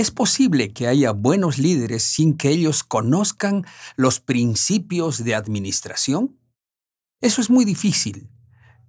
¿Es 0.00 0.10
posible 0.10 0.72
que 0.72 0.86
haya 0.86 1.12
buenos 1.12 1.58
líderes 1.58 2.02
sin 2.02 2.38
que 2.38 2.48
ellos 2.48 2.82
conozcan 2.84 3.66
los 3.96 4.18
principios 4.18 5.24
de 5.24 5.34
administración? 5.34 6.38
Eso 7.20 7.42
es 7.42 7.50
muy 7.50 7.66
difícil, 7.66 8.30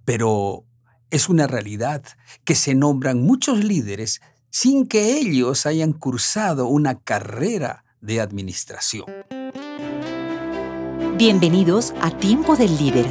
pero 0.06 0.64
es 1.10 1.28
una 1.28 1.46
realidad 1.46 2.02
que 2.44 2.54
se 2.54 2.74
nombran 2.74 3.20
muchos 3.20 3.62
líderes 3.62 4.22
sin 4.48 4.86
que 4.86 5.18
ellos 5.18 5.66
hayan 5.66 5.92
cursado 5.92 6.66
una 6.66 6.98
carrera 6.98 7.84
de 8.00 8.22
administración. 8.22 9.04
Bienvenidos 11.18 11.92
a 12.00 12.16
Tiempo 12.16 12.56
del 12.56 12.74
Líder, 12.78 13.06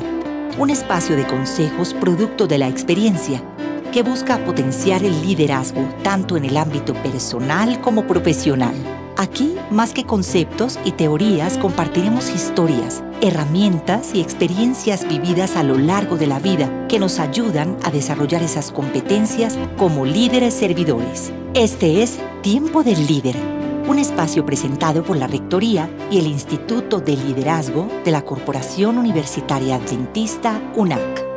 un 0.57 0.71
espacio 0.71 1.15
de 1.15 1.27
consejos 1.27 1.93
producto 1.93 2.47
de 2.47 2.57
la 2.57 2.67
experiencia 2.67 3.43
que 3.91 4.03
busca 4.03 4.43
potenciar 4.45 5.03
el 5.03 5.21
liderazgo 5.21 5.87
tanto 6.01 6.37
en 6.37 6.45
el 6.45 6.57
ámbito 6.57 6.93
personal 6.93 7.81
como 7.81 8.07
profesional. 8.07 8.73
Aquí, 9.17 9.55
más 9.69 9.93
que 9.93 10.05
conceptos 10.05 10.79
y 10.85 10.93
teorías, 10.93 11.57
compartiremos 11.57 12.33
historias, 12.33 13.03
herramientas 13.21 14.15
y 14.15 14.21
experiencias 14.21 15.07
vividas 15.07 15.55
a 15.57 15.63
lo 15.63 15.77
largo 15.77 16.17
de 16.17 16.27
la 16.27 16.39
vida 16.39 16.87
que 16.87 16.99
nos 16.99 17.19
ayudan 17.19 17.77
a 17.83 17.91
desarrollar 17.91 18.41
esas 18.41 18.71
competencias 18.71 19.59
como 19.77 20.05
líderes 20.05 20.53
servidores. 20.53 21.31
Este 21.53 22.01
es 22.01 22.17
Tiempo 22.41 22.83
del 22.83 23.05
Líder, 23.05 23.35
un 23.87 23.99
espacio 23.99 24.45
presentado 24.45 25.03
por 25.03 25.17
la 25.17 25.27
Rectoría 25.27 25.89
y 26.09 26.17
el 26.17 26.27
Instituto 26.27 26.99
de 27.01 27.17
Liderazgo 27.17 27.89
de 28.05 28.11
la 28.11 28.23
Corporación 28.23 28.97
Universitaria 28.97 29.75
Adventista 29.75 30.59
UNAC. 30.75 31.30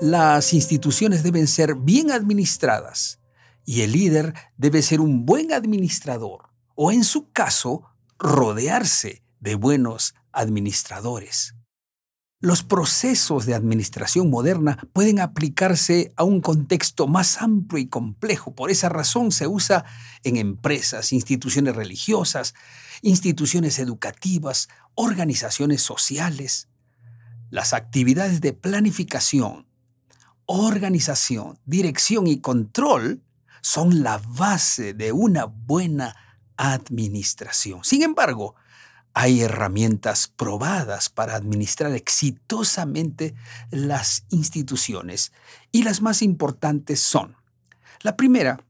Las 0.00 0.54
instituciones 0.54 1.22
deben 1.22 1.46
ser 1.46 1.74
bien 1.74 2.10
administradas 2.10 3.20
y 3.66 3.82
el 3.82 3.92
líder 3.92 4.32
debe 4.56 4.80
ser 4.80 4.98
un 4.98 5.26
buen 5.26 5.52
administrador 5.52 6.48
o 6.74 6.90
en 6.90 7.04
su 7.04 7.30
caso 7.32 7.82
rodearse 8.18 9.22
de 9.40 9.56
buenos 9.56 10.14
administradores. 10.32 11.54
Los 12.40 12.62
procesos 12.62 13.44
de 13.44 13.54
administración 13.54 14.30
moderna 14.30 14.78
pueden 14.94 15.20
aplicarse 15.20 16.14
a 16.16 16.24
un 16.24 16.40
contexto 16.40 17.06
más 17.06 17.42
amplio 17.42 17.82
y 17.82 17.86
complejo. 17.86 18.54
Por 18.54 18.70
esa 18.70 18.88
razón 18.88 19.30
se 19.30 19.46
usa 19.46 19.84
en 20.24 20.38
empresas, 20.38 21.12
instituciones 21.12 21.76
religiosas, 21.76 22.54
instituciones 23.02 23.78
educativas, 23.78 24.70
organizaciones 24.94 25.82
sociales. 25.82 26.68
Las 27.50 27.74
actividades 27.74 28.40
de 28.40 28.54
planificación, 28.54 29.66
organización, 30.52 31.60
dirección 31.64 32.26
y 32.26 32.40
control 32.40 33.22
son 33.62 34.02
la 34.02 34.18
base 34.18 34.94
de 34.94 35.12
una 35.12 35.44
buena 35.44 36.16
administración. 36.56 37.84
Sin 37.84 38.02
embargo, 38.02 38.56
hay 39.14 39.42
herramientas 39.42 40.26
probadas 40.26 41.08
para 41.08 41.36
administrar 41.36 41.92
exitosamente 41.92 43.34
las 43.70 44.24
instituciones 44.30 45.30
y 45.70 45.84
las 45.84 46.02
más 46.02 46.20
importantes 46.20 46.98
son, 46.98 47.36
la 48.02 48.16
primera, 48.16 48.64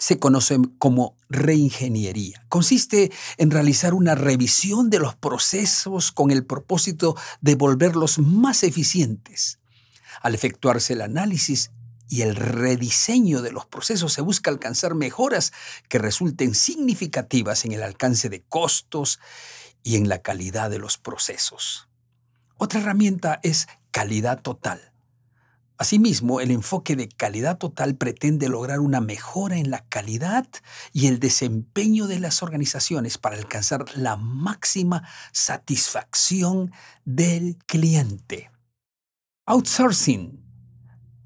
se 0.00 0.18
conoce 0.18 0.58
como 0.78 1.16
reingeniería. 1.28 2.44
Consiste 2.48 3.12
en 3.38 3.52
realizar 3.52 3.94
una 3.94 4.16
revisión 4.16 4.90
de 4.90 4.98
los 4.98 5.14
procesos 5.14 6.10
con 6.10 6.32
el 6.32 6.44
propósito 6.44 7.16
de 7.40 7.54
volverlos 7.54 8.18
más 8.18 8.64
eficientes. 8.64 9.60
Al 10.22 10.34
efectuarse 10.34 10.94
el 10.94 11.02
análisis 11.02 11.70
y 12.08 12.22
el 12.22 12.36
rediseño 12.36 13.42
de 13.42 13.52
los 13.52 13.66
procesos 13.66 14.12
se 14.12 14.20
busca 14.20 14.50
alcanzar 14.50 14.94
mejoras 14.94 15.52
que 15.88 15.98
resulten 15.98 16.54
significativas 16.54 17.64
en 17.64 17.72
el 17.72 17.82
alcance 17.82 18.28
de 18.28 18.42
costos 18.42 19.18
y 19.82 19.96
en 19.96 20.08
la 20.08 20.22
calidad 20.22 20.70
de 20.70 20.78
los 20.78 20.98
procesos. 20.98 21.88
Otra 22.56 22.80
herramienta 22.80 23.40
es 23.42 23.68
calidad 23.90 24.40
total. 24.40 24.92
Asimismo, 25.78 26.40
el 26.40 26.50
enfoque 26.50 26.96
de 26.96 27.08
calidad 27.08 27.58
total 27.58 27.96
pretende 27.96 28.48
lograr 28.48 28.80
una 28.80 29.02
mejora 29.02 29.58
en 29.58 29.70
la 29.70 29.84
calidad 29.84 30.46
y 30.92 31.06
el 31.06 31.18
desempeño 31.20 32.06
de 32.06 32.18
las 32.18 32.42
organizaciones 32.42 33.18
para 33.18 33.36
alcanzar 33.36 33.84
la 33.94 34.16
máxima 34.16 35.06
satisfacción 35.32 36.72
del 37.04 37.58
cliente. 37.66 38.50
Outsourcing. 39.48 40.44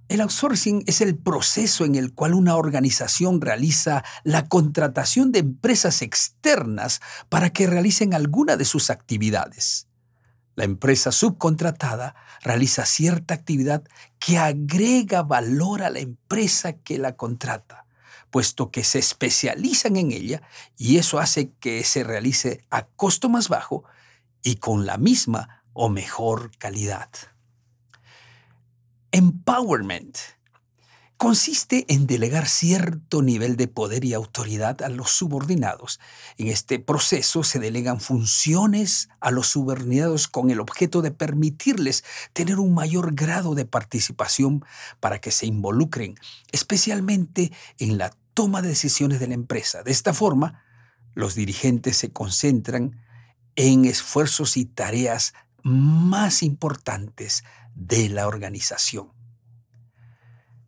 El 0.09 0.21
outsourcing 0.21 0.85
es 0.87 1.01
el 1.01 1.17
proceso 1.17 1.87
en 1.87 1.95
el 1.95 2.13
cual 2.13 2.35
una 2.35 2.57
organización 2.57 3.41
realiza 3.41 4.05
la 4.25 4.47
contratación 4.47 5.33
de 5.33 5.39
empresas 5.39 6.03
externas 6.03 7.01
para 7.31 7.49
que 7.49 7.67
realicen 7.67 8.13
alguna 8.13 8.59
de 8.59 8.67
sus 8.67 8.91
actividades. 8.91 9.89
La 10.55 10.65
empresa 10.65 11.13
subcontratada 11.13 12.15
realiza 12.43 12.85
cierta 12.85 13.33
actividad 13.33 13.85
que 14.19 14.37
agrega 14.37 15.23
valor 15.23 15.83
a 15.83 15.89
la 15.89 16.01
empresa 16.01 16.75
que 16.75 16.99
la 16.99 17.17
contrata, 17.17 17.87
puesto 18.29 18.71
que 18.71 18.85
se 18.85 18.99
especializan 18.99 19.97
en 19.97 20.13
ella 20.13 20.43
y 20.77 20.99
eso 20.99 21.21
hace 21.21 21.53
que 21.59 21.83
se 21.85 22.05
realice 22.05 22.67
a 22.69 22.83
costo 22.83 23.31
más 23.31 23.49
bajo 23.49 23.85
y 24.43 24.57
con 24.57 24.85
la 24.85 24.99
misma 24.99 25.63
o 25.73 25.89
mejor 25.89 26.51
calidad. 26.59 27.09
Empowerment 29.13 30.19
consiste 31.17 31.85
en 31.89 32.07
delegar 32.07 32.49
cierto 32.49 33.23
nivel 33.23 33.57
de 33.57 33.67
poder 33.67 34.05
y 34.05 34.15
autoridad 34.15 34.83
a 34.83 34.89
los 34.89 35.11
subordinados. 35.11 35.99
En 36.39 36.47
este 36.47 36.79
proceso 36.79 37.43
se 37.43 37.59
delegan 37.59 38.01
funciones 38.01 39.09
a 39.21 39.33
los 39.33 39.49
subordinados 39.49 40.29
con 40.29 40.51
el 40.51 40.61
objeto 40.61 41.03
de 41.03 41.11
permitirles 41.11 42.05
tener 42.33 42.61
un 42.61 42.73
mayor 42.73 43.15
grado 43.15 43.57
de 43.57 43.65
participación 43.65 44.65
para 45.01 45.21
que 45.21 45.33
se 45.33 45.45
involucren, 45.45 46.15
especialmente 46.53 47.53
en 47.79 47.99
la 47.99 48.15
toma 48.33 48.63
de 48.63 48.69
decisiones 48.69 49.19
de 49.19 49.27
la 49.27 49.35
empresa. 49.35 49.83
De 49.83 49.91
esta 49.91 50.15
forma, 50.15 50.63
los 51.15 51.35
dirigentes 51.35 51.97
se 51.97 52.13
concentran 52.13 52.97
en 53.57 53.85
esfuerzos 53.85 54.57
y 54.57 54.65
tareas 54.65 55.35
más 55.63 56.43
importantes 56.43 57.45
de 57.75 58.09
la 58.09 58.27
organización. 58.27 59.13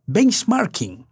Benchmarking. 0.05 1.07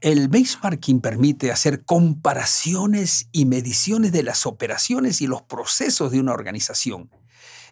El 0.00 0.28
benchmarking 0.28 1.00
permite 1.00 1.50
hacer 1.50 1.84
comparaciones 1.84 3.28
y 3.32 3.46
mediciones 3.46 4.12
de 4.12 4.22
las 4.22 4.46
operaciones 4.46 5.20
y 5.20 5.26
los 5.26 5.42
procesos 5.42 6.12
de 6.12 6.20
una 6.20 6.32
organización. 6.32 7.10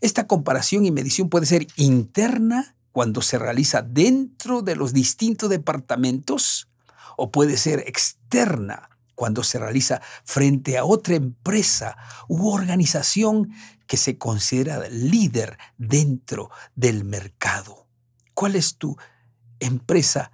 Esta 0.01 0.27
comparación 0.27 0.85
y 0.85 0.91
medición 0.91 1.29
puede 1.29 1.47
ser 1.47 1.67
interna 1.77 2.75
cuando 2.91 3.23
se 3.23 3.39
realiza 3.39 3.83
dentro 3.83 4.63
de 4.63 4.77
los 4.77 4.93
distintos 4.93 5.49
departamentos 5.49 6.69
o 7.17 7.31
puede 7.31 7.57
ser 7.57 7.81
externa 7.81 8.92
cuando 9.15 9.43
se 9.43 9.59
realiza 9.59 10.01
frente 10.25 10.79
a 10.79 10.85
otra 10.85 11.15
empresa 11.15 11.97
u 12.29 12.49
organización 12.49 13.53
que 13.87 13.97
se 13.97 14.19
considera 14.19 14.89
líder 14.89 15.59
dentro 15.77 16.51
del 16.75 17.05
mercado. 17.05 17.87
¿Cuál 18.35 18.57
es 18.57 18.77
tu 18.77 18.97
empresa 19.61 20.33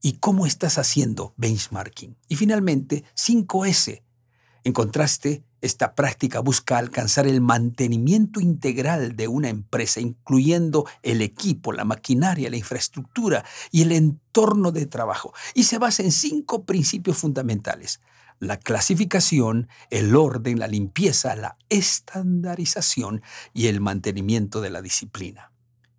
y 0.00 0.14
cómo 0.14 0.46
estás 0.46 0.78
haciendo 0.78 1.34
benchmarking? 1.36 2.16
Y 2.28 2.36
finalmente, 2.36 3.04
5S. 3.16 4.02
En 4.62 4.72
contraste, 4.72 5.44
esta 5.60 5.94
práctica 5.94 6.40
busca 6.40 6.78
alcanzar 6.78 7.26
el 7.26 7.40
mantenimiento 7.40 8.40
integral 8.40 9.16
de 9.16 9.28
una 9.28 9.48
empresa, 9.48 10.00
incluyendo 10.00 10.86
el 11.02 11.22
equipo, 11.22 11.72
la 11.72 11.84
maquinaria, 11.84 12.50
la 12.50 12.56
infraestructura 12.56 13.44
y 13.70 13.82
el 13.82 13.92
entorno 13.92 14.72
de 14.72 14.86
trabajo, 14.86 15.32
y 15.54 15.64
se 15.64 15.78
basa 15.78 16.02
en 16.02 16.12
cinco 16.12 16.64
principios 16.64 17.18
fundamentales 17.18 18.00
la 18.40 18.58
clasificación, 18.58 19.68
el 19.90 20.16
orden, 20.16 20.58
la 20.58 20.66
limpieza, 20.66 21.36
la 21.36 21.56
estandarización 21.68 23.22
y 23.52 23.66
el 23.66 23.80
mantenimiento 23.80 24.62
de 24.62 24.70
la 24.70 24.80
disciplina. 24.80 25.52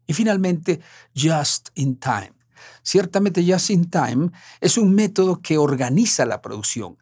Y 0.07 0.13
finalmente, 0.13 0.81
Just 1.15 1.69
in 1.75 1.97
Time. 1.97 2.33
Ciertamente 2.81 3.45
Just 3.47 3.69
in 3.69 3.89
Time 3.89 4.31
es 4.59 4.77
un 4.77 4.93
método 4.93 5.39
que 5.41 5.57
organiza 5.57 6.25
la 6.25 6.41
producción. 6.41 6.97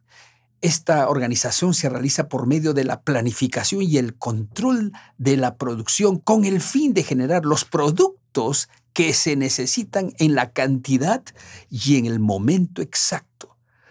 Esta 0.61 1.07
organización 1.07 1.73
se 1.73 1.87
realiza 1.87 2.27
por 2.27 2.45
medio 2.45 2.73
de 2.73 2.83
la 2.83 3.01
planificación 3.01 3.81
y 3.81 3.97
el 3.97 4.15
control 4.17 4.91
de 5.17 5.37
la 5.37 5.55
producción 5.55 6.17
con 6.17 6.43
el 6.43 6.59
fin 6.59 6.93
de 6.93 7.03
generar 7.03 7.45
los 7.45 7.63
productos 7.63 8.67
que 8.91 9.13
se 9.13 9.35
necesitan 9.35 10.13
en 10.17 10.35
la 10.35 10.51
cantidad 10.51 11.23
y 11.69 11.97
en 11.97 12.05
el 12.05 12.19
momento 12.19 12.81
exacto 12.81 13.29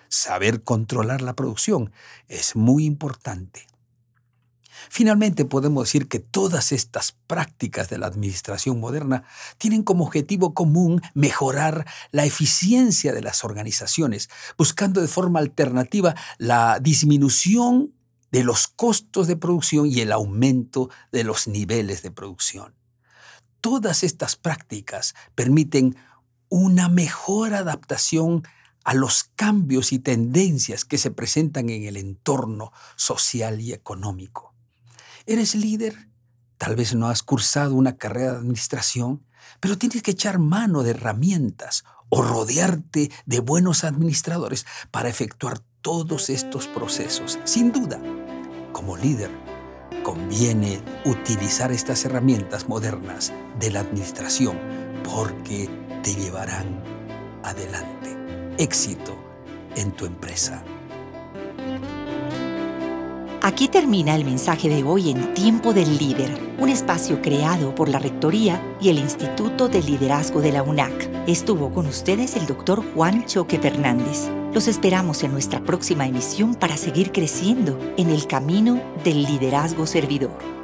saber 0.09 0.62
controlar 0.62 1.23
la 1.23 1.35
producción 1.35 1.93
es 2.29 2.56
muy 2.56 2.85
importante. 2.85 3.68
Finalmente 4.90 5.44
podemos 5.44 5.84
decir 5.84 6.08
que 6.08 6.19
todas 6.19 6.72
estas 6.72 7.12
prácticas 7.26 7.88
de 7.88 7.98
la 7.98 8.06
administración 8.06 8.80
moderna 8.80 9.25
tienen 9.58 9.82
como 9.82 10.04
objetivo 10.04 10.54
común 10.54 11.00
mejorar 11.14 11.86
la 12.10 12.25
eficiencia 12.25 13.12
de 13.12 13.22
las 13.22 13.44
organizaciones, 13.44 14.28
buscando 14.56 15.00
de 15.00 15.08
forma 15.08 15.40
alternativa 15.40 16.14
la 16.38 16.78
disminución 16.80 17.94
de 18.30 18.44
los 18.44 18.69
costos 18.69 19.26
de 19.26 19.36
producción 19.36 19.86
y 19.86 20.00
el 20.00 20.12
aumento 20.12 20.90
de 21.12 21.25
los 21.25 21.48
niveles 21.48 22.02
de 22.02 22.10
producción. 22.10 22.75
Todas 23.60 24.04
estas 24.04 24.36
prácticas 24.36 25.14
permiten 25.34 25.96
una 26.48 26.88
mejor 26.88 27.54
adaptación 27.54 28.42
a 28.84 28.94
los 28.94 29.25
cambios 29.36 29.92
y 29.92 29.98
tendencias 29.98 30.84
que 30.84 30.96
se 30.96 31.10
presentan 31.10 31.69
en 31.69 31.84
el 31.84 31.96
entorno 31.96 32.72
social 32.96 33.60
y 33.60 33.72
económico. 33.72 34.48
¿Eres 35.30 35.54
líder? 35.54 36.08
Tal 36.56 36.75
vez 36.75 36.94
no 36.94 37.08
has 37.08 37.22
cursado 37.22 37.75
una 37.75 37.98
carrera 37.98 38.32
de 38.32 38.38
administración, 38.38 39.26
pero 39.60 39.76
tienes 39.76 40.02
que 40.02 40.12
echar 40.12 40.38
mano 40.38 40.82
de 40.82 40.92
herramientas 40.92 41.84
o 42.08 42.22
rodearte 42.22 43.10
de 43.26 43.40
buenos 43.40 43.84
administradores 43.84 44.64
para 44.90 45.10
efectuar 45.10 45.58
todos 45.82 46.30
estos 46.30 46.66
procesos. 46.66 47.38
Sin 47.44 47.72
duda, 47.72 48.00
como 48.72 48.96
líder, 48.96 49.30
conviene 50.02 50.80
utilizar 51.04 51.72
estas 51.72 52.06
herramientas 52.06 52.66
modernas 52.66 53.30
de 53.60 53.70
la 53.70 53.80
administración 53.80 54.58
porque 55.04 55.69
te 56.02 56.14
llevarán 56.14 56.82
adelante. 57.44 58.16
Éxito 58.56 59.14
en 59.76 59.92
tu 59.92 60.06
empresa. 60.06 60.64
Aquí 63.49 63.67
termina 63.67 64.15
el 64.15 64.27
mensaje 64.27 64.69
de 64.69 64.83
hoy 64.83 65.09
en 65.11 65.33
Tiempo 65.33 65.73
del 65.73 65.97
Líder, 65.97 66.31
un 66.59 66.69
espacio 66.69 67.23
creado 67.23 67.75
por 67.75 67.89
la 67.89 67.99
Rectoría 67.99 68.62
y 68.79 68.91
el 68.91 68.99
Instituto 68.99 69.71
de 69.71 69.83
Liderazgo 69.83 70.43
de 70.43 70.53
la 70.53 70.62
UNAC. 70.62 71.09
Estuvo 71.27 71.73
con 71.73 71.87
ustedes 71.87 72.37
el 72.37 72.47
doctor 72.47 72.85
Juan 72.93 73.25
Choque 73.25 73.59
Fernández. 73.59 74.29
Los 74.53 74.69
esperamos 74.69 75.23
en 75.23 75.33
nuestra 75.33 75.61
próxima 75.61 76.06
emisión 76.06 76.56
para 76.56 76.77
seguir 76.77 77.11
creciendo 77.11 77.79
en 77.97 78.11
el 78.11 78.27
camino 78.27 78.83
del 79.03 79.23
liderazgo 79.23 79.87
servidor. 79.87 80.57